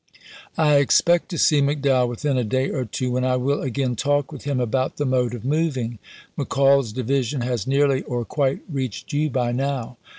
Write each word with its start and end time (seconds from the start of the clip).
I 0.57 0.77
expect 0.77 1.29
to 1.29 1.37
see 1.37 1.61
McDowell 1.61 2.09
within 2.09 2.35
a 2.35 2.43
day 2.43 2.71
or 2.71 2.85
two, 2.85 3.11
when 3.11 3.23
I 3.23 3.35
will 3.35 3.61
again 3.61 3.95
talk 3.95 4.31
with 4.31 4.45
him 4.45 4.59
about 4.59 4.97
the 4.97 5.05
mode 5.05 5.35
of 5.35 5.45
moving. 5.45 5.99
McCall's 6.35 6.91
division 6.91 7.41
has 7.41 7.67
nearly 7.67 8.01
or 8.01 8.25
quite 8.25 8.61
reached 8.67 9.13
you 9.13 9.29
by 9.29 9.51
now. 9.51 9.97